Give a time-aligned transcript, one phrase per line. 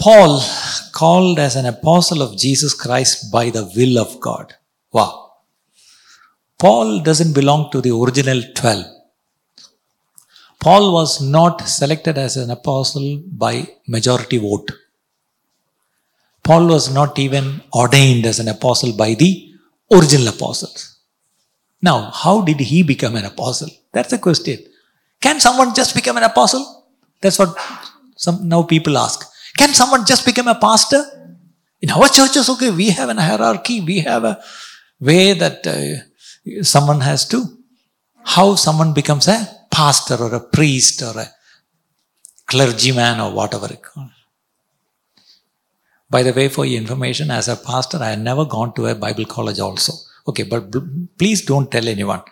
[0.00, 0.40] Paul
[0.92, 4.54] called as an apostle of Jesus Christ by the will of God.
[4.92, 5.32] Wow.
[6.58, 8.86] Paul doesn't belong to the original 12.
[10.58, 14.70] Paul was not selected as an apostle by majority vote.
[16.42, 19.52] Paul was not even ordained as an apostle by the
[19.92, 20.98] original apostles.
[21.82, 23.70] Now, how did he become an apostle?
[23.92, 24.58] That's the question.
[25.20, 26.86] Can someone just become an apostle?
[27.20, 27.54] That's what
[28.16, 29.29] some now people ask.
[29.56, 31.02] Can someone just become a pastor?
[31.80, 34.42] In our churches, okay, we have a hierarchy, we have a
[35.00, 37.44] way that uh, someone has to.
[38.22, 41.26] How someone becomes a pastor or a priest or a
[42.46, 44.10] clergyman or whatever it calls.
[46.10, 48.94] By the way, for your information, as a pastor, I have never gone to a
[48.94, 49.92] Bible college also.
[50.26, 50.70] Okay, but
[51.16, 52.22] please don't tell anyone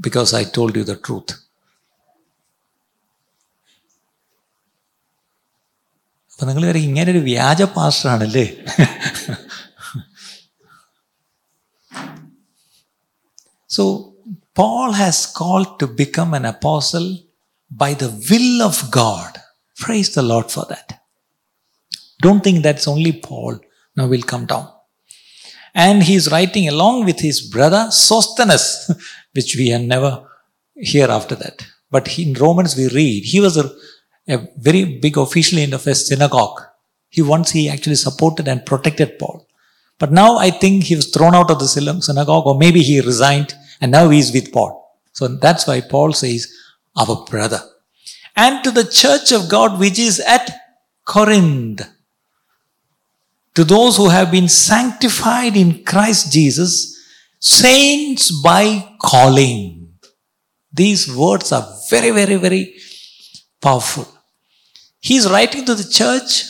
[0.00, 1.32] because I told you the truth.
[6.37, 8.47] അപ്പൊ നിങ്ങൾ വരെ ഇങ്ങനെ ഒരു വ്യാജ പാസ്റ്ററാണല്ലേ
[13.75, 13.83] so
[14.59, 17.07] Paul has called to become an apostle
[17.71, 19.31] by the will of God.
[19.83, 21.01] Praise the Lord for that.
[22.21, 23.59] Don't think that's only Paul.
[23.97, 24.67] Now we'll come down.
[25.75, 28.65] And he's writing along with his brother Sosthenes,
[29.33, 30.11] which we have never
[30.75, 31.65] hear after that.
[31.89, 33.65] But in Romans we read, he was a,
[34.28, 36.60] a very big official in a synagogue.
[37.08, 39.46] He once he actually supported and protected Paul.
[39.98, 43.54] But now I think he was thrown out of the synagogue, or maybe he resigned
[43.80, 44.98] and now he is with Paul.
[45.12, 46.52] So that's why Paul says,
[46.96, 47.60] our brother.
[48.36, 50.50] And to the church of God which is at
[51.04, 51.82] Corinth,
[53.54, 56.96] to those who have been sanctified in Christ Jesus,
[57.40, 59.94] saints by calling.
[60.72, 62.76] These words are very, very, very
[63.60, 64.06] powerful.
[65.00, 66.44] He is writing to the church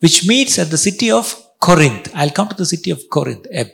[0.00, 2.10] which meets at the city of Corinth.
[2.14, 3.70] I'll come to the city of Corinth, a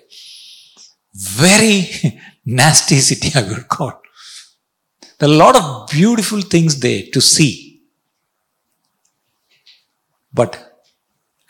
[1.15, 1.89] very
[2.45, 4.01] nasty city, I would call.
[5.19, 7.83] There are a lot of beautiful things there to see.
[10.33, 10.83] But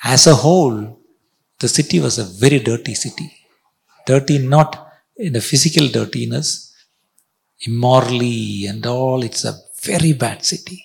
[0.02, 1.00] as a whole,
[1.58, 3.32] the city was a very dirty city.
[4.06, 4.86] Dirty not
[5.16, 6.74] in a physical dirtiness,
[7.60, 9.22] immorally and all.
[9.22, 10.84] It's a very bad city.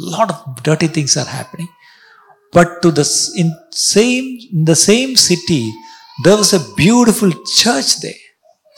[0.00, 1.68] Lot of dirty things are happening.
[2.52, 3.06] But to the
[3.36, 5.72] in same in the same city,
[6.24, 8.22] there was a beautiful church there.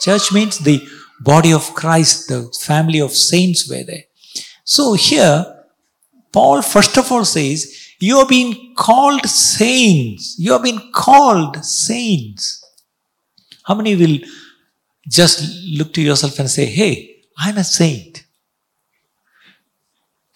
[0.01, 0.81] Church means the
[1.21, 4.03] body of Christ, the family of saints were there.
[4.65, 5.45] So here,
[6.31, 7.59] Paul first of all says,
[7.99, 10.35] You have been called saints.
[10.37, 12.59] You have been called saints.
[13.65, 14.19] How many will
[15.07, 15.37] just
[15.77, 18.12] look to yourself and say, Hey, I'm a saint?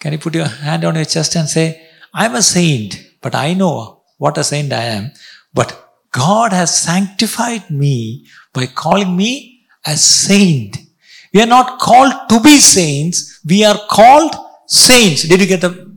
[0.00, 1.82] Can you put your hand on your chest and say,
[2.14, 5.12] I'm a saint, but I know what a saint I am.
[5.52, 10.78] But God has sanctified me by calling me a saint.
[11.34, 14.34] We are not called to be saints, we are called
[14.66, 15.22] saints.
[15.24, 15.92] Did you get the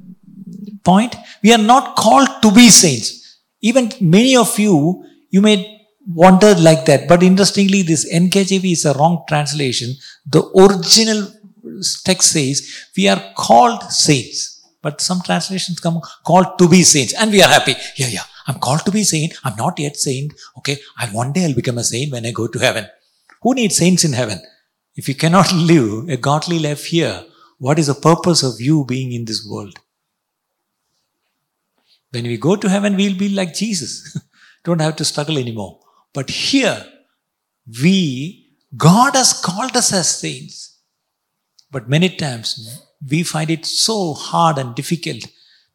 [0.84, 1.16] point?
[1.44, 3.40] We are not called to be saints.
[3.62, 7.08] Even many of you, you may wonder like that.
[7.08, 9.96] But interestingly, this NKJV is a wrong translation.
[10.26, 11.32] The original
[12.04, 14.66] text says, we are called saints.
[14.82, 17.14] But some translations come called to be saints.
[17.14, 17.76] And we are happy.
[17.98, 18.24] Yeah, yeah.
[18.48, 19.34] I'm called to be saint.
[19.44, 20.34] I'm not yet saint.
[20.58, 20.78] Okay.
[20.98, 22.88] I one day I'll become a saint when I go to heaven.
[23.44, 24.42] Who needs saints in heaven?
[24.96, 27.26] If you cannot live a godly life here,
[27.60, 29.78] what is the purpose of you being in this world?
[32.12, 34.20] When we go to heaven, we'll be like Jesus.
[34.64, 35.80] Don't have to struggle anymore.
[36.14, 36.86] But here,
[37.82, 40.71] we, God has called us as saints.
[41.72, 45.26] But many times, we find it so hard and difficult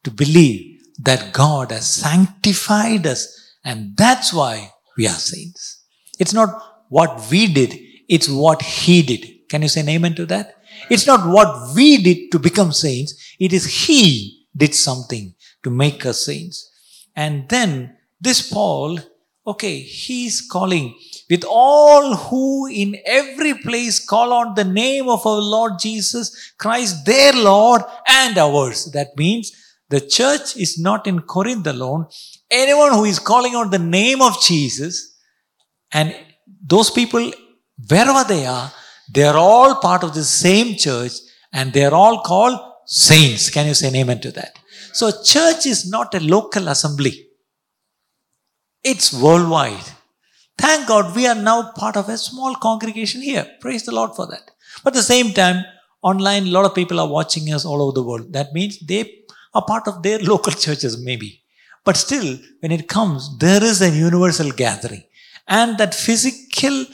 [0.03, 3.55] to believe that God has sanctified us.
[3.63, 5.83] And that's why we are saints.
[6.19, 6.49] It's not
[6.89, 9.49] what we did, it's what He did.
[9.49, 10.55] Can you say amen to that?
[10.89, 16.05] It's not what we did to become saints, it is He did something to make
[16.05, 16.71] us saints.
[17.15, 18.99] And then this Paul,
[19.47, 20.95] okay, he's calling
[21.29, 27.05] with all who in every place call on the name of our Lord Jesus Christ,
[27.05, 28.91] their Lord and ours.
[28.91, 29.51] That means
[29.89, 32.07] the church is not in Corinth alone.
[32.51, 35.17] Anyone who is calling on the name of Jesus
[35.91, 36.13] and
[36.61, 37.31] those people,
[37.89, 38.71] wherever they are,
[39.13, 41.13] they are all part of the same church
[41.53, 43.49] and they are all called saints.
[43.49, 44.59] Can you say amen to that?
[44.91, 47.26] So, church is not a local assembly,
[48.83, 49.83] it's worldwide.
[50.57, 53.45] Thank God we are now part of a small congregation here.
[53.61, 54.51] Praise the Lord for that.
[54.83, 55.63] But at the same time,
[56.01, 58.33] online, a lot of people are watching us all over the world.
[58.33, 61.43] That means they are part of their local churches, maybe.
[61.83, 65.03] But still, when it comes, there is a universal gathering.
[65.47, 66.85] And that physical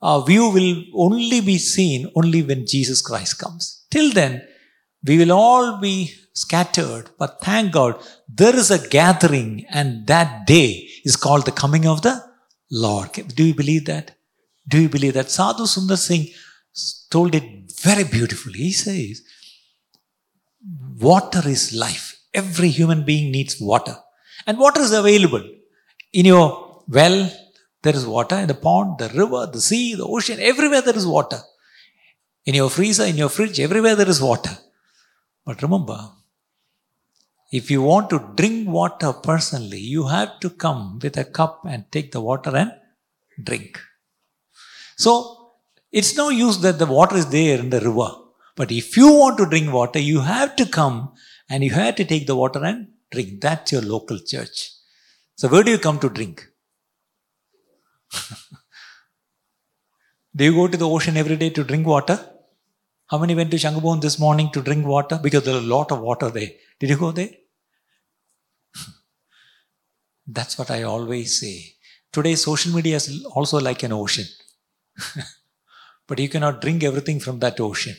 [0.00, 3.84] uh, view will only be seen only when Jesus Christ comes.
[3.90, 4.46] Till then,
[5.04, 7.10] we will all be scattered.
[7.18, 12.02] But thank God, there is a gathering, and that day is called the coming of
[12.06, 12.14] the
[12.86, 13.12] Lord.
[13.38, 14.06] Do you believe that?
[14.68, 15.30] Do you believe that?
[15.30, 16.26] Sadhu Sundar Singh
[17.14, 17.46] told it
[17.86, 18.60] very beautifully.
[18.68, 19.22] He says,
[21.08, 22.06] Water is life.
[22.34, 23.96] Every human being needs water.
[24.46, 25.44] And water is available.
[26.12, 27.18] In your well,
[27.82, 28.36] there is water.
[28.36, 31.38] In the pond, the river, the sea, the ocean, everywhere there is water.
[32.44, 34.56] In your freezer, in your fridge, everywhere there is water.
[35.44, 35.98] But remember,
[37.52, 41.84] if you want to drink water personally, you have to come with a cup and
[41.92, 42.72] take the water and
[43.42, 43.80] drink.
[44.96, 45.52] So,
[45.92, 48.10] it's no use that the water is there in the river.
[48.56, 51.12] But if you want to drink water, you have to come
[51.48, 53.40] and you have to take the water and drink.
[53.40, 54.72] That's your local church.
[55.36, 56.48] So, where do you come to drink?
[60.34, 62.18] do you go to the ocean every day to drink water?
[63.08, 65.18] How many went to Shangubon this morning to drink water?
[65.22, 66.50] Because there's a lot of water there.
[66.80, 67.30] Did you go there?
[70.26, 71.74] That's what I always say.
[72.12, 74.24] Today, social media is also like an ocean.
[76.06, 77.94] but you cannot drink everything from that ocean.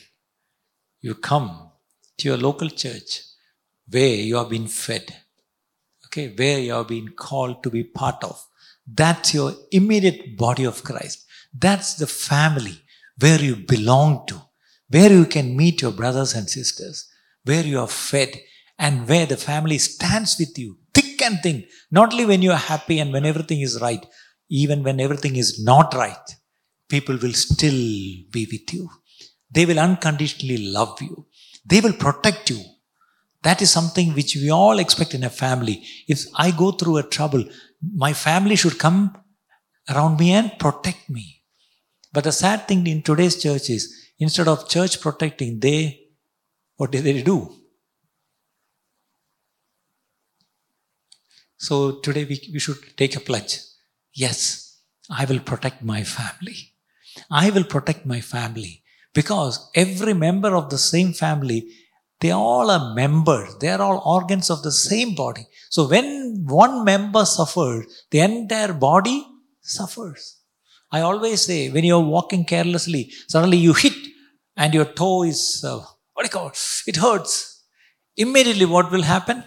[1.00, 1.70] You come
[2.18, 3.22] to your local church
[3.88, 5.14] where you have been fed,
[6.06, 8.44] okay, where you have been called to be part of.
[8.86, 11.24] That's your immediate body of Christ.
[11.56, 12.82] That's the family
[13.18, 14.40] where you belong to,
[14.90, 17.08] where you can meet your brothers and sisters,
[17.44, 18.30] where you are fed,
[18.78, 22.56] and where the family stands with you, thick and thin, not only when you are
[22.72, 24.04] happy and when everything is right,
[24.48, 26.36] even when everything is not right,
[26.88, 27.80] people will still
[28.30, 28.88] be with you.
[29.50, 31.26] They will unconditionally love you.
[31.64, 32.62] They will protect you.
[33.42, 35.84] That is something which we all expect in a family.
[36.06, 37.44] If I go through a trouble,
[37.94, 39.16] my family should come
[39.88, 41.42] around me and protect me.
[42.12, 46.00] But the sad thing in today's church is instead of church protecting, they,
[46.76, 47.52] what did they do?
[51.56, 53.58] So today we, we should take a pledge.
[54.12, 54.80] Yes,
[55.10, 56.74] I will protect my family.
[57.30, 58.82] I will protect my family
[59.12, 61.68] because every member of the same family,
[62.20, 63.56] they all are members.
[63.60, 65.46] They are all organs of the same body.
[65.68, 69.26] So when one member suffers, the entire body
[69.60, 70.36] suffers.
[70.90, 73.97] I always say when you're walking carelessly, suddenly you hit
[74.58, 75.78] and your toe is, uh,
[76.12, 76.82] what do you call it?
[76.86, 77.64] It hurts.
[78.16, 79.44] Immediately what will happen?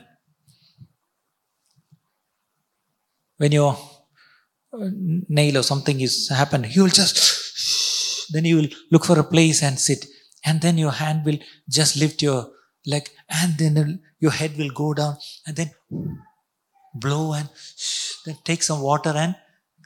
[3.38, 3.78] When your
[4.74, 4.90] uh,
[5.28, 7.42] nail or something is happened, you will just
[8.34, 10.06] then you will look for a place and sit.
[10.46, 12.50] And then your hand will just lift your
[12.86, 15.72] leg and then your head will go down and then
[16.96, 17.50] blow and
[18.26, 19.36] then take some water and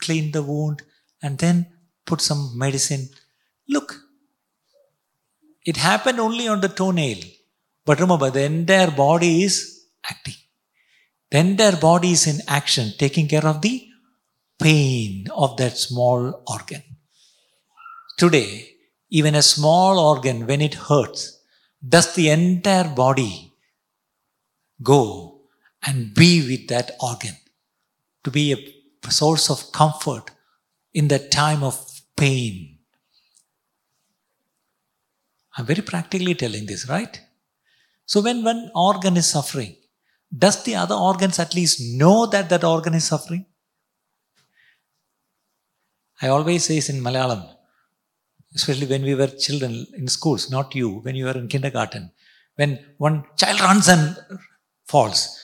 [0.01, 0.83] clean the wound
[1.21, 1.65] and then
[2.05, 3.09] put some medicine.
[5.65, 7.17] It happened only on the toenail.
[7.85, 10.35] But remember, the entire body is acting.
[11.31, 13.87] The entire body is in action, taking care of the
[14.59, 16.83] pain of that small organ.
[18.17, 18.69] Today,
[19.09, 21.41] even a small organ, when it hurts,
[21.87, 23.53] does the entire body
[24.81, 25.41] go
[25.85, 27.35] and be with that organ
[28.23, 30.31] to be a source of comfort
[30.93, 32.74] in that time of pain?
[35.56, 37.20] I'm very practically telling this, right?
[38.04, 39.76] So when one organ is suffering,
[40.36, 43.46] does the other organs at least know that that organ is suffering?
[46.22, 47.48] I always say in Malayalam,
[48.54, 52.10] especially when we were children in schools, not you, when you were in kindergarten,
[52.56, 54.16] when one child runs and
[54.86, 55.38] falls.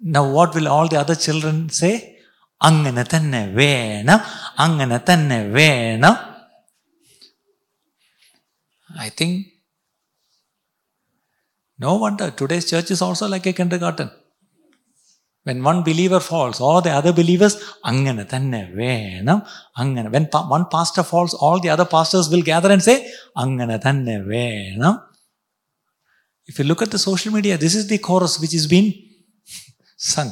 [0.00, 2.12] Now, what will all the other children say?
[2.62, 4.20] അങ്ങനെ തന്നെ വേണം
[4.58, 6.14] അങ്ങനെ തന്നെ വേണം
[8.97, 9.47] I think
[11.79, 14.11] no wonder today's church is also like a kindergarten.
[15.43, 20.11] When one believer falls, all the other believers, angana tanne venam, angana.
[20.11, 25.01] When one pastor falls, all the other pastors will gather and say, angana tanne venam.
[26.45, 28.93] If you look at the social media, this is the chorus which is being
[29.97, 30.31] sung.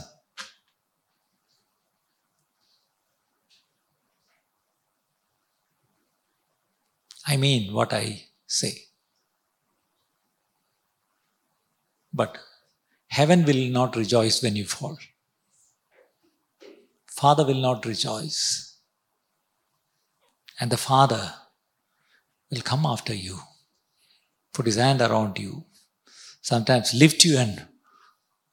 [7.26, 8.74] I mean what I say.
[12.14, 12.38] But
[13.08, 14.98] Heaven will not rejoice when you fall.
[17.08, 18.78] Father will not rejoice.
[20.60, 21.34] And the Father
[22.52, 23.40] will come after you,
[24.54, 25.66] put his hand around you,
[26.42, 27.66] sometimes lift you and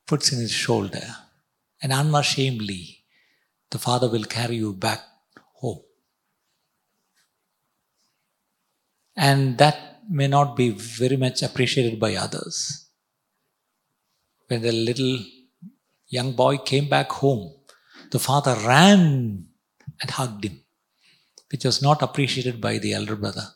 [0.06, 1.16] puts in his shoulder
[1.82, 3.04] and unashamedly,
[3.70, 5.00] the Father will carry you back
[5.54, 5.82] home.
[9.16, 12.88] And that may not be very much appreciated by others.
[14.48, 15.18] When the little
[16.08, 17.54] young boy came back home,
[18.10, 19.46] the father ran
[20.00, 20.60] and hugged him,
[21.50, 23.48] which was not appreciated by the elder brother.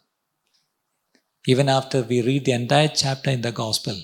[1.46, 3.96] Even after we read the entire chapter in the gospel,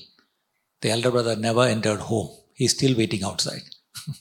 [0.81, 2.31] the elder brother never entered home.
[2.55, 3.63] He's still waiting outside.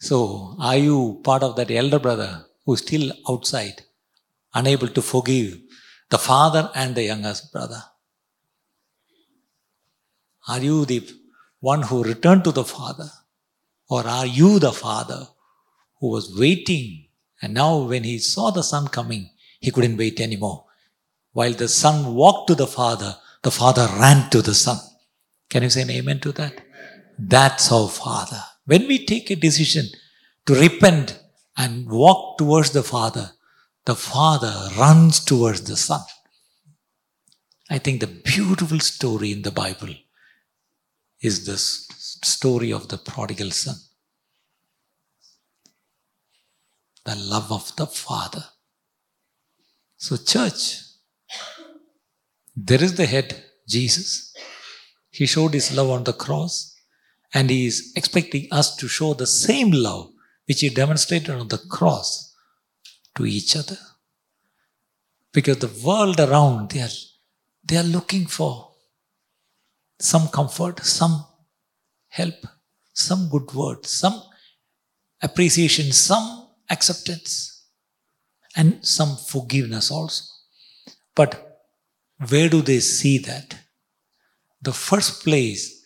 [0.00, 3.82] so, are you part of that elder brother who's still outside,
[4.54, 5.58] unable to forgive
[6.10, 7.82] the father and the youngest brother?
[10.48, 11.08] Are you the
[11.60, 13.10] one who returned to the father?
[13.88, 15.28] Or are you the father
[16.00, 17.08] who was waiting
[17.40, 20.64] and now when he saw the son coming, he couldn't wait anymore?
[21.32, 24.78] While the son walked to the father, the father ran to the son.
[25.48, 26.60] Can you say an amen to that?
[27.18, 28.42] That's our father.
[28.66, 29.86] When we take a decision
[30.46, 31.18] to repent
[31.56, 33.32] and walk towards the father,
[33.88, 36.02] the father runs towards the son.
[37.70, 39.94] I think the beautiful story in the Bible
[41.22, 43.76] is the story of the prodigal son.
[47.06, 48.44] The love of the father.
[49.96, 50.80] So, church,
[52.54, 54.34] there is the head, Jesus.
[55.10, 56.76] He showed his love on the cross,
[57.32, 60.10] and he is expecting us to show the same love
[60.44, 62.27] which he demonstrated on the cross
[63.18, 63.78] to each other.
[65.32, 66.96] Because the world around, they are,
[67.64, 68.70] they are looking for
[70.00, 71.26] some comfort, some
[72.08, 72.46] help,
[72.94, 74.22] some good word, some
[75.20, 77.66] appreciation, some acceptance,
[78.56, 80.24] and some forgiveness also.
[81.14, 81.60] But
[82.28, 83.56] where do they see that?
[84.62, 85.84] The first place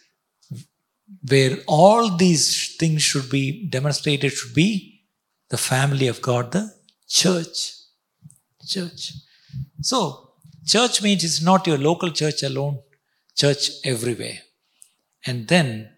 [1.28, 5.04] where all these things should be demonstrated should be
[5.50, 6.74] the family of God, the
[7.08, 7.74] church.
[8.66, 9.12] Church.
[9.80, 10.32] So,
[10.66, 12.80] church means it's not your local church alone,
[13.36, 14.38] church everywhere.
[15.26, 15.90] And then,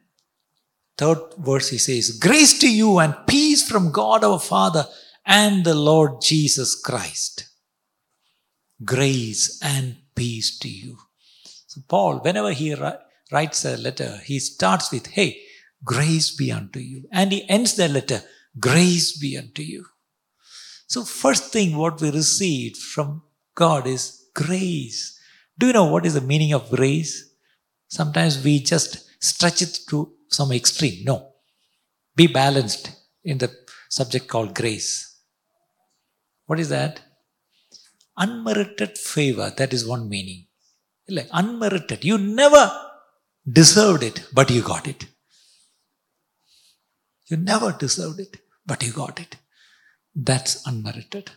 [0.96, 4.86] third verse he says, Grace to you and peace from God our Father
[5.26, 7.48] and the Lord Jesus Christ.
[8.84, 10.98] Grace and peace to you.
[11.66, 12.74] So, Paul, whenever he
[13.30, 15.40] writes a letter, he starts with, Hey,
[15.84, 17.08] grace be unto you.
[17.12, 18.22] And he ends the letter,
[18.58, 19.86] Grace be unto you.
[20.86, 23.22] So, first thing what we received from
[23.54, 25.18] God is grace.
[25.58, 27.34] Do you know what is the meaning of grace?
[27.88, 31.04] Sometimes we just stretch it to some extreme.
[31.04, 31.32] No.
[32.16, 32.90] Be balanced
[33.24, 33.50] in the
[33.88, 35.18] subject called grace.
[36.46, 37.00] What is that?
[38.16, 39.52] Unmerited favor.
[39.56, 40.46] That is one meaning.
[41.08, 42.04] Like unmerited.
[42.04, 42.72] You never
[43.50, 45.06] deserved it, but you got it.
[47.26, 48.36] You never deserved it,
[48.66, 49.36] but you got it.
[50.14, 51.30] That's unmerited.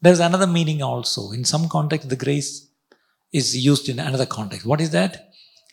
[0.00, 1.32] There's another meaning also.
[1.32, 2.68] In some context, the grace
[3.32, 4.66] is used in another context.
[4.66, 5.30] What is that?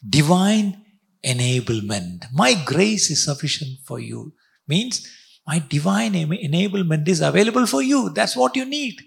[0.07, 0.85] Divine
[1.25, 2.25] enablement.
[2.31, 4.33] My grace is sufficient for you.
[4.67, 5.07] Means
[5.45, 8.11] my divine enablement is available for you.
[8.11, 9.01] That's what you need.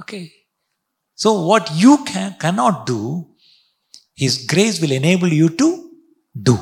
[0.00, 0.32] Okay.
[1.14, 3.26] So what you can, cannot do,
[4.14, 5.90] His grace will enable you to
[6.40, 6.58] do.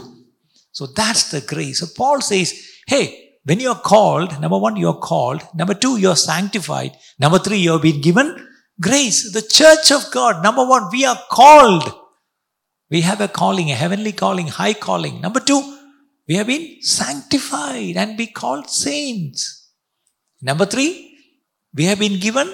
[0.73, 1.81] So that's the grace.
[1.81, 5.43] So Paul says, hey, when you are called, number one, you are called.
[5.55, 6.97] Number two, you are sanctified.
[7.19, 8.49] Number three, you have been given
[8.81, 9.33] grace.
[9.33, 11.93] The church of God, number one, we are called.
[12.91, 15.21] We have a calling, a heavenly calling, high calling.
[15.21, 15.79] Number two,
[16.29, 19.73] we have been sanctified and be called saints.
[20.43, 21.17] Number three,
[21.75, 22.53] we have been given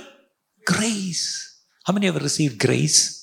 [0.64, 1.64] grace.
[1.84, 3.15] How many have received grace?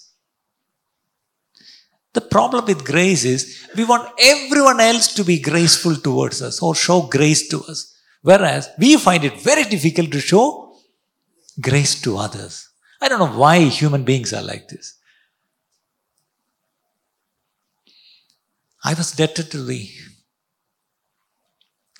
[2.13, 6.75] The problem with grace is we want everyone else to be graceful towards us or
[6.75, 7.97] show grace to us.
[8.21, 10.75] Whereas we find it very difficult to show
[11.59, 12.69] grace to others.
[13.01, 14.95] I don't know why human beings are like this.
[18.83, 19.89] I was debted to the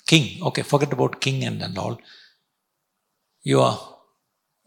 [0.06, 0.42] king.
[0.42, 1.98] Okay, forget about king and, and all.
[3.42, 3.78] Your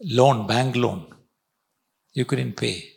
[0.00, 1.06] loan, bank loan,
[2.12, 2.92] you couldn't pay.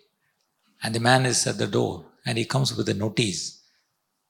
[0.83, 3.63] And the man is at the door and he comes with a notice,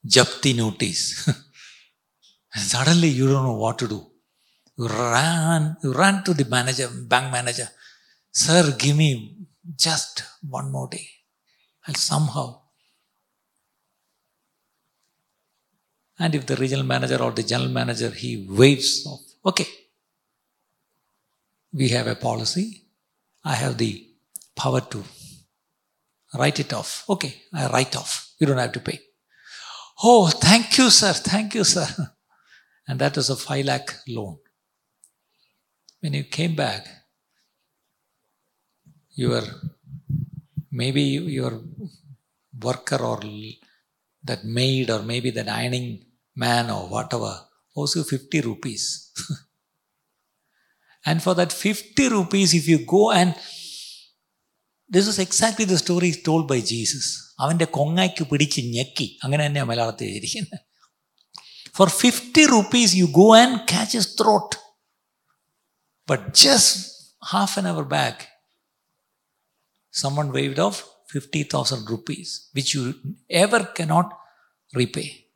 [0.05, 1.27] Japti notice.
[2.53, 4.05] and suddenly you don't know what to do.
[4.77, 7.69] You ran, you ran to the manager, bank manager.
[8.31, 9.35] Sir, give me
[9.75, 11.07] just one more day.
[11.87, 12.61] I'll somehow
[16.21, 19.67] And if the regional manager or the general manager, he waves off, okay,
[21.73, 22.83] we have a policy.
[23.43, 24.07] I have the
[24.55, 25.03] power to
[26.33, 27.05] write it off.
[27.09, 28.33] Okay, I write off.
[28.39, 28.99] You don't have to pay.
[30.03, 31.13] Oh, thank you, sir.
[31.13, 31.87] Thank you, sir.
[32.87, 34.37] And that was a 5 lakh loan.
[36.01, 36.87] When you came back,
[39.13, 39.43] you your
[40.71, 41.61] maybe your
[42.59, 43.21] worker or
[44.23, 47.39] that maid or maybe that ironing man or whatever
[47.75, 49.11] owes you 50 rupees.
[51.05, 53.35] and for that 50 rupees, if you go and
[54.94, 57.06] this was exactly the story told by Jesus.
[57.44, 60.60] അവൻ്റെ കൊങ്ങയ്ക്ക് പിടിച്ച് ഞെക്കി അങ്ങനെ തന്നെയാണ് മലയാളത്തിൽ എഴുതിയിരിക്കുന്നത്
[61.78, 64.54] four fifty rupees you go and catch S throat
[66.10, 66.80] but just
[67.32, 68.24] half an hour back
[70.02, 70.76] someone waived off
[71.08, 72.94] 50,000 rupees, which you
[73.30, 74.12] ever cannot
[74.72, 75.26] repay.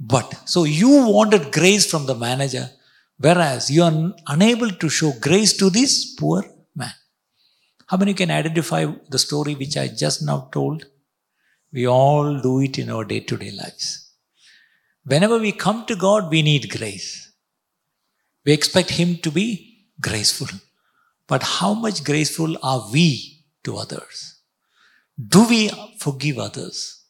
[0.00, 2.66] But, so you wanted grace from the manager,
[3.20, 6.51] whereas you are unable to show grace to this poor man.
[7.87, 10.85] how many can identify the story which I just now told?
[11.71, 14.11] We all do it in our day to day lives.
[15.05, 17.31] Whenever we come to God, we need grace.
[18.45, 20.47] We expect Him to be graceful.
[21.27, 24.39] But how much graceful are we to others?
[25.27, 27.01] Do we forgive others?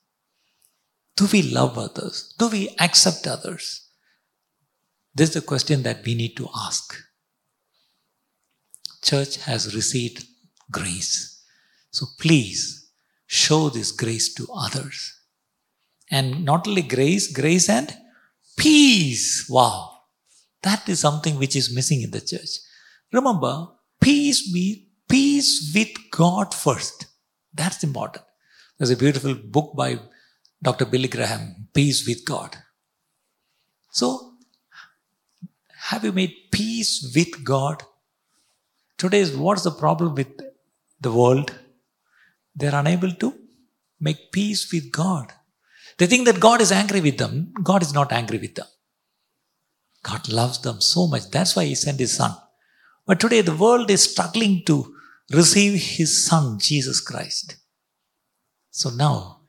[1.16, 2.34] Do we love others?
[2.38, 3.88] Do we accept others?
[5.16, 6.96] This is the question that we need to ask.
[9.02, 10.26] Church has received
[10.74, 11.46] grace.
[11.92, 12.90] So please
[13.28, 15.22] show this grace to others.
[16.12, 17.96] And not only grace, grace and
[18.58, 19.48] peace.
[19.50, 19.92] Wow.
[20.64, 22.60] That is something which is missing in the church.
[23.12, 23.68] Remember,
[24.02, 27.06] peace be peace with God first.
[27.54, 28.26] That's important.
[28.78, 30.00] There's a beautiful book by
[30.62, 30.86] Dr.
[30.86, 32.56] Billy Graham, Peace with God.
[33.92, 34.34] So,
[35.90, 37.84] have you made peace with God?
[38.98, 40.43] Today, what's the problem with
[41.04, 41.54] the world?
[42.56, 43.34] They're unable to
[44.00, 45.32] make peace with God.
[45.98, 47.54] They think that God is angry with them.
[47.62, 48.68] God is not angry with them.
[50.04, 51.30] God loves them so much.
[51.30, 52.36] That's why He sent His Son.
[53.06, 54.96] But today, the world is struggling to
[55.32, 57.58] receive His Son, Jesus Christ.
[58.72, 59.42] So now,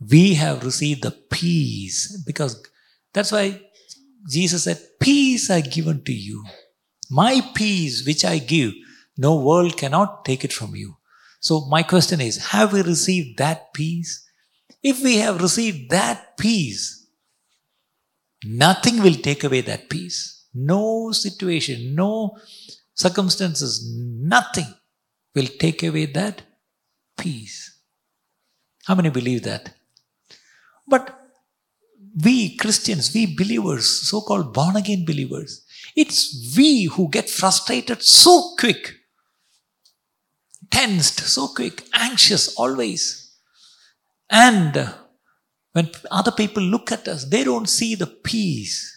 [0.00, 2.62] we have received the peace because
[3.12, 3.60] that's why
[4.28, 6.44] Jesus said, Peace I given to you.
[7.10, 8.72] My peace which I give,
[9.16, 10.96] no world cannot take it from you.
[11.44, 14.26] So my question is, have we received that peace?
[14.82, 17.06] If we have received that peace,
[18.46, 20.46] nothing will take away that peace.
[20.54, 22.38] No situation, no
[22.94, 24.72] circumstances, nothing
[25.34, 26.40] will take away that
[27.18, 27.78] peace.
[28.86, 29.74] How many believe that?
[30.88, 31.14] But
[32.24, 38.54] we Christians, we believers, so called born again believers, it's we who get frustrated so
[38.58, 38.94] quick,
[40.70, 43.32] tensed so quick, anxious always.
[44.30, 44.94] And
[45.72, 48.90] when other people look at us, they don't see the peace.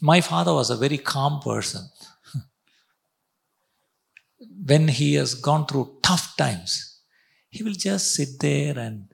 [0.00, 1.88] My father was a very calm person.
[4.66, 7.00] when he has gone through tough times,
[7.48, 9.08] he will just sit there and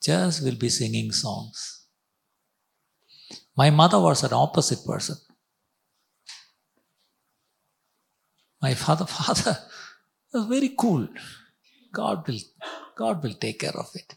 [0.00, 1.86] just will be singing songs.
[3.56, 5.16] My mother was an opposite person.
[8.61, 9.57] My father, father
[10.33, 11.07] was very cool.
[11.93, 12.39] God will,
[12.97, 14.15] God will take care of it.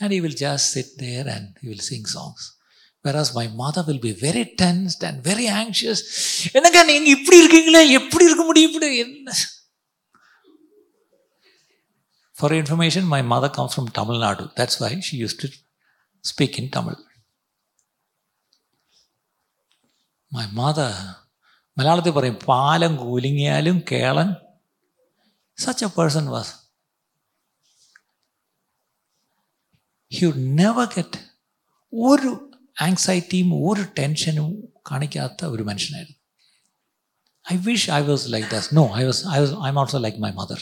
[0.00, 2.56] And he will just sit there and he will sing songs.
[3.02, 6.00] Whereas my mother will be very tensed and very anxious.
[6.56, 9.30] என்னங்க நீங்க இப்படி இருக்கீங்களே எப்படி இருக்க முடியும் இப்படி என்ன
[12.40, 14.44] For your information, my mother comes from Tamil Nadu.
[14.58, 15.48] That's why she used to
[16.30, 16.96] speak in Tamil.
[20.38, 20.90] My mother,
[21.76, 24.30] മലയാളത്തിൽ പറയും പാലം കൂലിങ്ങിയാലും Kelan
[25.58, 26.46] such a person was.
[30.12, 31.12] He would never get
[31.92, 32.30] ഒരു
[32.76, 34.48] ആങ്സൈറ്റിയും ഒരു ടെൻഷനും
[34.90, 36.18] കാണിക്കാത്ത ഒരു മനുഷ്യനായിരുന്നു
[37.46, 40.20] I wish I was like thus no I was I was I am also like
[40.24, 40.60] my mother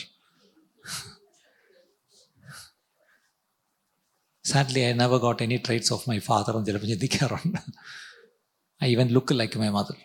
[4.45, 7.59] sadly I never got any traits of my father എന്ന് ചിലപ്പോൾ ചിന്തിക്കാറുണ്ട്
[8.81, 9.97] I even look like my mother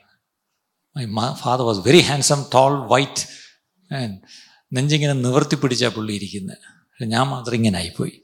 [1.20, 3.24] my father was very handsome toll white
[4.00, 4.18] and
[4.78, 8.16] നെഞ്ചിങ്ങനെ നിവർത്തി പിടിച്ചാൽ പുള്ളി ഇരിക്കുന്നത് ഞാൻ മാത്രം ഇങ്ങനെ ആയിപ്പോയി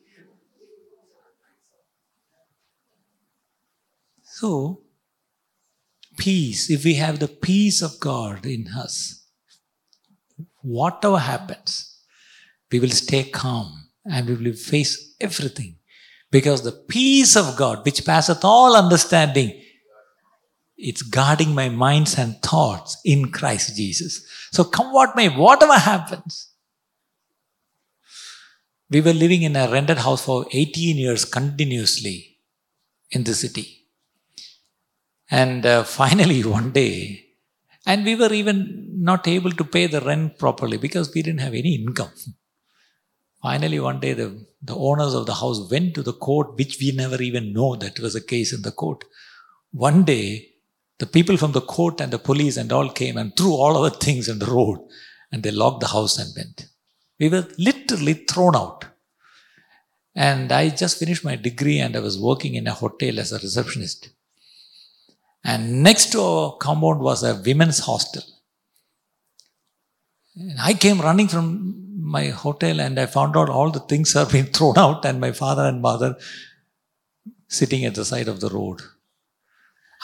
[4.28, 4.50] so
[6.20, 8.96] peace, if we have the peace of God in us,
[10.62, 11.72] whatever happens,
[12.72, 13.70] we will stay calm
[14.06, 15.78] and we will face everything.
[16.34, 19.50] Because the peace of God, which passeth all understanding,
[20.77, 24.27] it's guarding my minds and thoughts in Christ Jesus.
[24.53, 26.55] So come what may, whatever happens,
[28.91, 32.39] We were living in a rented house for 18 years continuously
[33.11, 33.87] in the city.
[35.31, 37.25] And uh, finally, one day,
[37.87, 41.55] and we were even not able to pay the rent properly because we didn't have
[41.55, 42.13] any income.
[43.43, 46.93] Finally, one day, the, the owners of the house went to the court, which we
[46.93, 49.05] never even know that was a case in the court.
[49.73, 50.54] One day,
[50.99, 53.91] the people from the court and the police and all came and threw all our
[53.91, 54.79] things in the road
[55.33, 56.69] and they locked the house and went.
[57.19, 58.85] We were literally thrown out.
[60.15, 63.39] And I just finished my degree and I was working in a hotel as a
[63.39, 64.11] receptionist.
[65.43, 68.23] And next to our compound was a women's hostel.
[70.37, 74.31] And I came running from my hotel and I found out all the things have
[74.31, 76.17] been thrown out and my father and mother
[77.49, 78.81] sitting at the side of the road.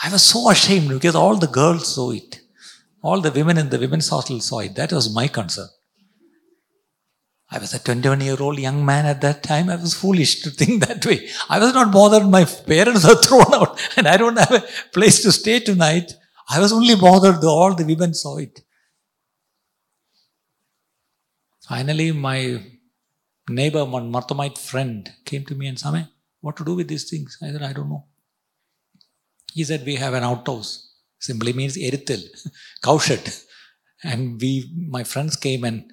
[0.03, 2.41] I was so ashamed because all the girls saw it.
[3.03, 4.75] All the women in the women's hostel saw it.
[4.75, 5.69] That was my concern.
[7.53, 9.69] I was a 21 year old young man at that time.
[9.69, 11.27] I was foolish to think that way.
[11.49, 12.27] I was not bothered.
[12.27, 16.13] My parents were thrown out and I don't have a place to stay tonight.
[16.49, 18.61] I was only bothered though all the women saw it.
[21.67, 22.61] Finally, my
[23.49, 26.07] neighbor, one Marthomite friend, came to me and said,
[26.41, 27.37] What to do with these things?
[27.41, 28.05] I said, I don't know.
[29.53, 30.71] He said, We have an outhouse.
[31.19, 32.23] Simply means erithil,
[32.83, 33.29] cowshed.
[34.03, 35.91] And we, my friends came and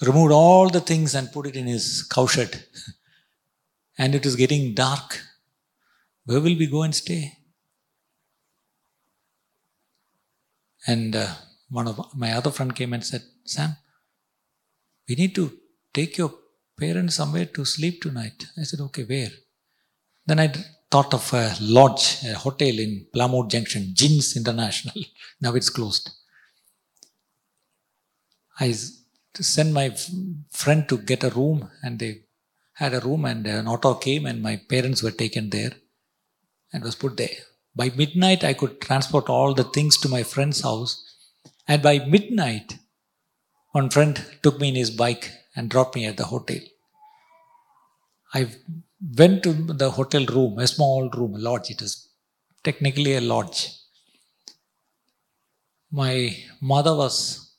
[0.00, 2.64] removed all the things and put it in his cowshed.
[3.98, 5.20] and it is getting dark.
[6.24, 7.32] Where will we go and stay?
[10.86, 11.34] And uh,
[11.68, 13.76] one of my other friend came and said, Sam,
[15.08, 15.52] we need to
[15.92, 16.32] take your
[16.78, 18.46] parents somewhere to sleep tonight.
[18.58, 19.30] I said, okay, where?
[20.26, 20.52] Then I
[20.92, 24.94] thought of a lodge, a hotel in Plamoodu Junction, Jins International.
[25.40, 26.10] now it's closed.
[28.60, 29.88] I sent my
[30.50, 32.12] friend to get a room and they
[32.74, 35.72] had a room and an auto came and my parents were taken there
[36.72, 37.38] and was put there.
[37.74, 41.02] By midnight, I could transport all the things to my friend's house.
[41.66, 42.78] And by midnight,
[43.70, 46.60] one friend took me in his bike and dropped me at the hotel.
[48.34, 48.48] I
[49.18, 51.70] went to the hotel room, a small room, a lodge.
[51.70, 52.08] It is
[52.62, 53.70] technically a lodge.
[55.90, 57.54] My mother was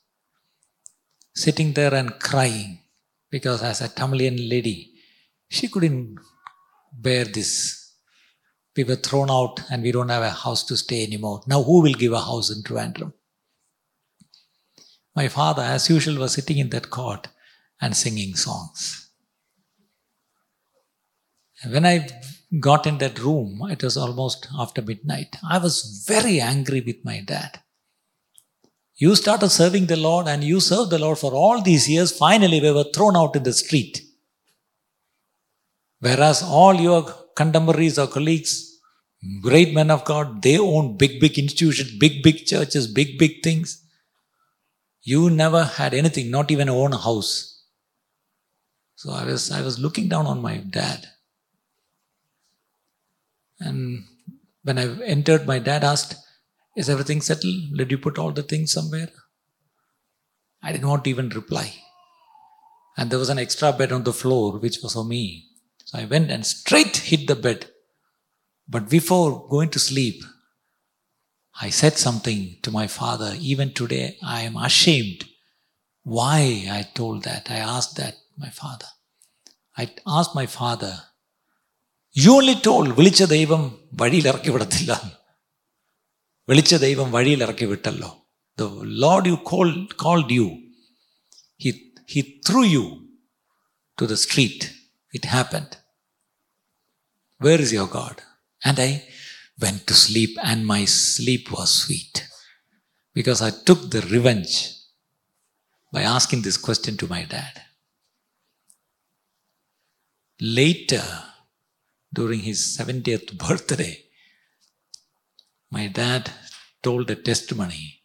[1.34, 2.78] sitting there and crying
[3.30, 4.92] because, as a Tamilian lady,
[5.48, 6.18] she couldn't
[6.92, 7.92] bear this.
[8.76, 11.42] We were thrown out and we don't have a house to stay anymore.
[11.46, 13.12] Now, who will give a house in Trivandrum?
[15.14, 17.28] My father, as usual, was sitting in that court
[17.80, 19.03] and singing songs.
[21.66, 22.08] When I
[22.60, 25.36] got in that room, it was almost after midnight.
[25.48, 27.60] I was very angry with my dad.
[28.96, 32.16] You started serving the Lord and you served the Lord for all these years.
[32.16, 34.02] Finally, we were thrown out in the street.
[36.00, 37.02] Whereas all your
[37.34, 38.78] contemporaries or colleagues,
[39.40, 43.82] great men of God, they own big, big institutions, big, big churches, big, big things.
[45.02, 47.62] You never had anything, not even own house.
[48.96, 51.08] So I was, I was looking down on my dad.
[53.64, 54.04] And
[54.62, 56.16] when I entered, my dad asked,
[56.76, 57.76] Is everything settled?
[57.76, 59.10] Did you put all the things somewhere?
[60.62, 61.74] I did not even reply.
[62.96, 65.46] And there was an extra bed on the floor, which was for me.
[65.84, 67.70] So I went and straight hit the bed.
[68.68, 70.22] But before going to sleep,
[71.60, 73.34] I said something to my father.
[73.38, 75.24] Even today, I am ashamed
[76.02, 77.50] why I told that.
[77.50, 78.86] I asked that my father.
[79.76, 80.98] I asked my father,
[82.15, 83.63] you only toll വിളിച്ച ദൈവം
[84.01, 84.91] വഴിയിൽ ഇറക്കി വിടത്തില്ല
[86.47, 88.11] വിളിച്ച ദൈവം വഴിയിൽ ഇറക്കി വിട്ടല്ലോ
[88.57, 88.67] the
[89.05, 89.69] lord you call
[90.05, 90.47] called you
[91.65, 91.71] he
[92.13, 92.83] he threw you
[93.97, 94.67] to the street
[95.13, 95.75] it happened
[97.41, 98.21] where is your god
[98.61, 98.91] and I
[99.59, 102.27] went to sleep, and my sleep was sweet
[103.15, 104.53] because I took the revenge
[105.93, 107.61] by asking this question to my dad.
[110.39, 111.03] Later,
[112.14, 114.04] during his 70th birthday,
[115.70, 116.30] my dad
[116.82, 118.02] told a testimony.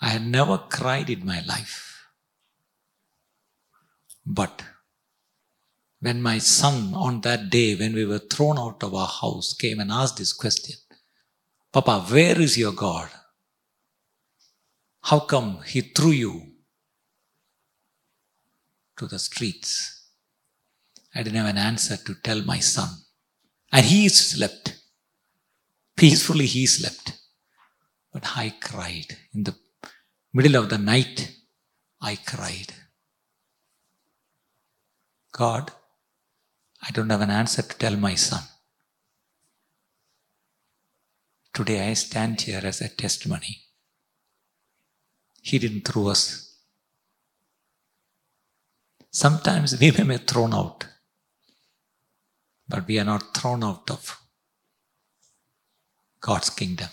[0.00, 2.08] I had never cried in my life.
[4.26, 4.62] But
[6.00, 9.80] when my son, on that day, when we were thrown out of our house, came
[9.80, 10.76] and asked this question
[11.72, 13.08] Papa, where is your God?
[15.02, 16.52] How come he threw you
[18.98, 19.95] to the streets?
[21.16, 22.90] I didn't have an answer to tell my son.
[23.72, 24.78] And he slept.
[25.96, 27.18] Peacefully, he slept.
[28.12, 29.16] But I cried.
[29.32, 29.54] In the
[30.32, 31.32] middle of the night,
[32.00, 32.72] I cried.
[35.32, 35.70] God,
[36.82, 38.42] I don't have an answer to tell my son.
[41.52, 43.62] Today I stand here as a testimony.
[45.40, 46.58] He didn't throw us.
[49.10, 50.86] Sometimes we may be thrown out,
[52.68, 54.20] but we are not thrown out of
[56.20, 56.88] God's kingdom.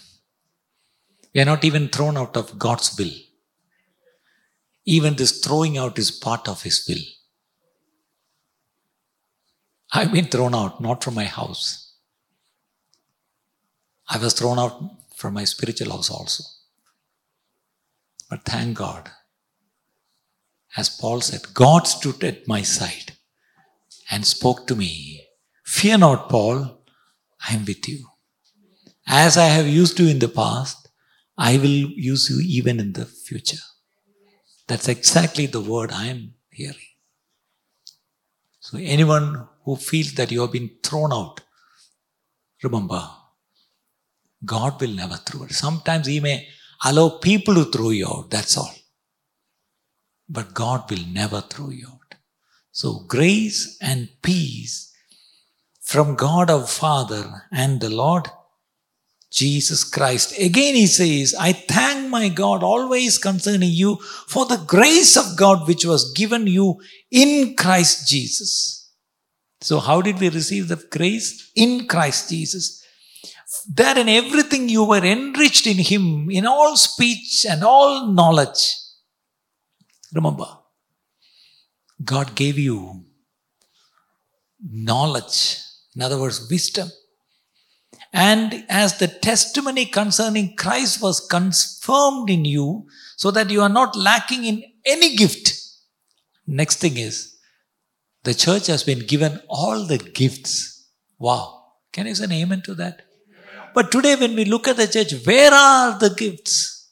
[1.34, 3.12] We are not even thrown out of God's will.
[4.86, 7.04] Even this throwing out is part of His will.
[9.92, 11.96] I've been thrown out, not from my house.
[14.10, 14.82] I was thrown out
[15.16, 16.44] from my spiritual house also.
[18.30, 19.12] But thank God,
[20.76, 23.14] as Paul said, God stood at my side
[24.10, 25.24] and spoke to me
[25.64, 26.80] Fear not, Paul,
[27.50, 28.06] I am with you.
[29.08, 30.90] As I have used you in the past,
[31.38, 33.64] I will use you even in the future.
[34.68, 36.76] That's exactly the word I am hearing.
[38.60, 41.42] So, anyone who feels that you have been thrown out,
[42.62, 43.06] remember,
[44.46, 45.54] God will never throw it.
[45.54, 46.48] Sometimes He may
[46.86, 48.74] allow people to throw you out, that's all.
[50.30, 52.16] But God will never throw you out.
[52.72, 54.93] So, grace and peace
[55.84, 58.28] from God our Father and the Lord
[59.32, 60.38] Jesus Christ.
[60.40, 65.68] Again, he says, I thank my God always concerning you for the grace of God
[65.68, 66.80] which was given you
[67.12, 68.92] in Christ Jesus.
[69.62, 71.52] So, how did we receive the grace?
[71.56, 72.86] In Christ Jesus.
[73.74, 78.76] That in everything you were enriched in Him, in all speech and all knowledge.
[80.14, 80.48] Remember,
[82.04, 83.06] God gave you
[84.60, 85.58] knowledge,
[85.96, 86.90] in other words, wisdom.
[88.12, 93.96] And as the testimony concerning Christ was confirmed in you, so that you are not
[93.96, 95.54] lacking in any gift.
[96.46, 97.38] Next thing is,
[98.24, 100.90] the church has been given all the gifts.
[101.18, 101.64] Wow.
[101.92, 103.04] Can you say amen to that?
[103.74, 106.92] But today, when we look at the church, where are the gifts?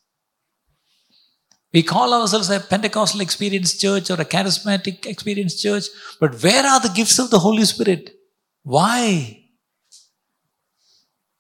[1.73, 5.85] We call ourselves a Pentecostal experience church or a charismatic experience church,
[6.19, 8.11] but where are the gifts of the Holy Spirit?
[8.63, 9.38] Why?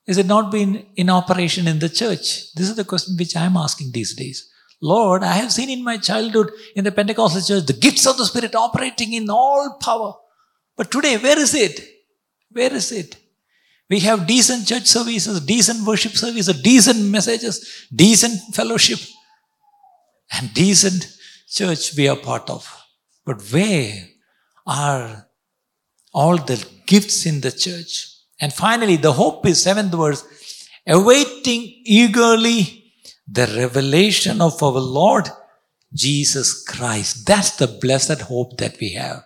[0.07, 2.53] Is it not been in operation in the church?
[2.53, 4.49] This is the question which I am asking these days.
[4.81, 8.25] Lord, I have seen in my childhood in the Pentecostal church the gifts of the
[8.25, 10.13] Spirit operating in all power.
[10.75, 11.87] But today, where is it?
[12.49, 13.15] Where is it?
[13.89, 18.99] We have decent church services, decent worship services, decent messages, decent fellowship,
[20.31, 21.15] and decent
[21.47, 22.65] church we are part of.
[23.25, 24.07] But where
[24.65, 25.27] are
[26.13, 28.07] all the gifts in the church?
[28.39, 30.23] And finally, the hope is seventh verse,
[30.87, 32.93] awaiting eagerly
[33.27, 35.29] the revelation of our Lord
[35.93, 37.25] Jesus Christ.
[37.27, 39.23] That's the blessed hope that we have.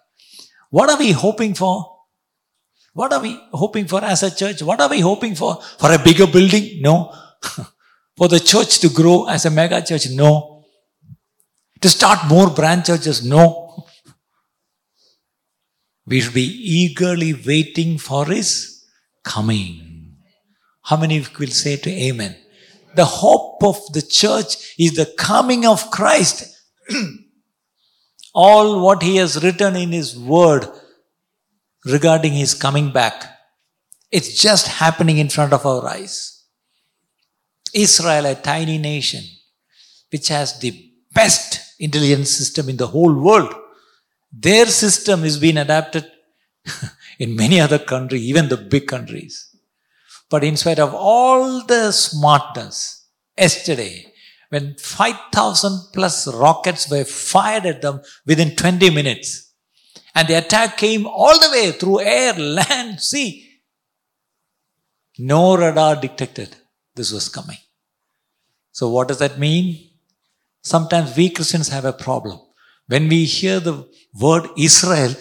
[0.70, 1.96] What are we hoping for?
[2.94, 4.62] What are we hoping for as a church?
[4.62, 5.62] What are we hoping for?
[5.78, 6.82] For a bigger building?
[6.82, 7.14] No.
[8.18, 10.10] for the church to grow as a mega church?
[10.12, 10.64] No.
[11.82, 13.24] To start more branch churches?
[13.24, 13.86] No.
[16.08, 18.84] We should be eagerly waiting for His
[19.24, 20.18] coming.
[20.84, 22.36] How many of you will say to Amen?
[22.96, 26.62] The hope of the church is the coming of Christ.
[28.34, 30.68] All what He has written in His Word
[31.86, 33.26] regarding His coming back,
[34.12, 36.44] it's just happening in front of our eyes.
[37.74, 39.24] Israel, a tiny nation,
[40.10, 43.54] which has the best intelligence system in the whole world,
[44.38, 46.06] their system is being adapted
[47.20, 49.56] in many other countries, even the big countries.
[50.30, 54.12] But in spite of all the smartness, yesterday,
[54.50, 59.54] when 5,000 plus rockets were fired at them within 20 minutes,
[60.14, 63.46] and the attack came all the way through air, land, sea,
[65.18, 66.56] no radar detected
[66.96, 67.58] this was coming.
[68.72, 69.92] So, what does that mean?
[70.62, 72.40] Sometimes we Christians have a problem.
[72.88, 75.14] When we hear the word Israel,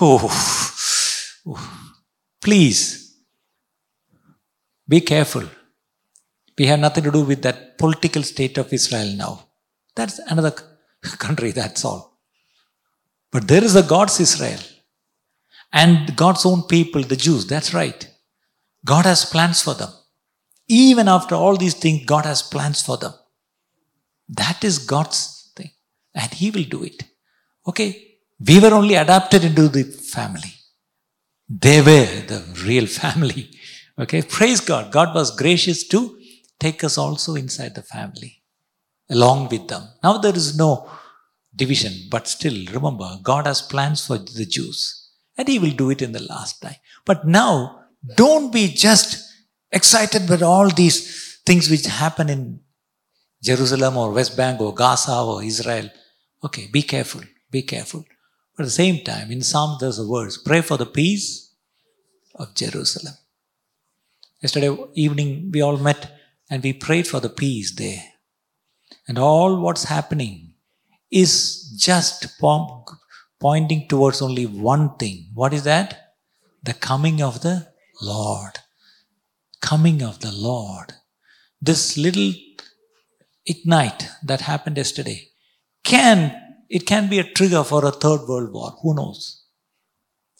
[0.00, 0.28] oh,
[2.40, 3.16] Please
[4.88, 5.44] be careful.
[6.58, 9.48] We have nothing to do with that political state of Israel now.
[9.94, 10.54] That's another
[11.02, 12.18] country, that's all.
[13.30, 14.60] But there is a God's Israel
[15.72, 17.46] and God's own people, the Jews.
[17.46, 18.08] That's right.
[18.84, 19.90] God has plans for them.
[20.68, 23.12] Even after all these things, God has plans for them.
[24.28, 25.39] That is God's.
[26.14, 27.04] And He will do it.
[27.66, 28.06] Okay.
[28.44, 30.54] We were only adapted into the family.
[31.48, 33.50] They were the real family.
[33.98, 34.90] Okay, praise God.
[34.90, 36.18] God was gracious to
[36.58, 38.42] take us also inside the family
[39.10, 39.82] along with them.
[40.02, 40.88] Now there is no
[41.54, 41.92] division.
[42.10, 45.08] But still, remember, God has plans for the Jews.
[45.36, 46.76] And He will do it in the last time.
[47.04, 47.80] But now,
[48.16, 49.32] don't be just
[49.72, 52.60] excited with all these things which happen in
[53.42, 55.88] Jerusalem or West Bank or Gaza or Israel.
[56.44, 58.04] Okay, be careful, be careful.
[58.56, 61.54] But at the same time, in Psalm there's a verse pray for the peace
[62.34, 63.14] of Jerusalem.
[64.42, 68.02] Yesterday evening, we all met and we prayed for the peace there.
[69.06, 70.54] And all what's happening
[71.10, 72.84] is just po-
[73.38, 75.30] pointing towards only one thing.
[75.34, 76.14] What is that?
[76.62, 77.68] The coming of the
[78.00, 78.52] Lord.
[79.60, 80.94] Coming of the Lord.
[81.60, 82.32] This little
[83.52, 85.18] ignite that happened yesterday
[85.84, 86.18] can
[86.68, 88.70] it can be a trigger for a third world war.
[88.82, 89.44] Who knows?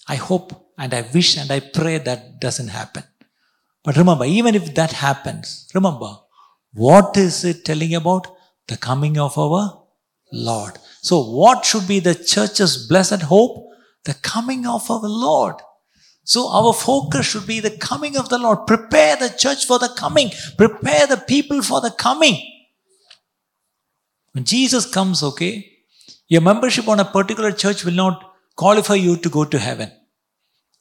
[0.08, 3.04] I hope and i wish and i pray that doesn't happen.
[3.84, 6.10] But remember even if that happens remember
[6.72, 8.28] what is it telling about?
[8.68, 9.62] The coming of our
[10.32, 10.74] lord.
[11.02, 13.66] So what should be the church's blessed hope?
[14.04, 15.56] The coming of our lord.
[16.24, 18.66] So our focus should be the coming of the Lord.
[18.66, 20.30] Prepare the church for the coming.
[20.56, 22.40] Prepare the people for the coming.
[24.32, 25.78] When Jesus comes, okay,
[26.28, 29.90] your membership on a particular church will not qualify you to go to heaven.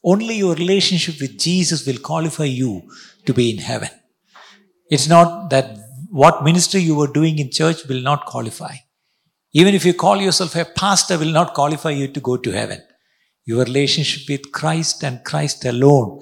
[0.04, 2.84] Only your relationship with Jesus will qualify you
[3.26, 3.90] to be in heaven.
[4.90, 5.78] It's not that
[6.10, 8.76] what ministry you were doing in church will not qualify.
[9.54, 12.82] Even if you call yourself a pastor, will not qualify you to go to heaven.
[13.46, 16.22] Your relationship with Christ and Christ alone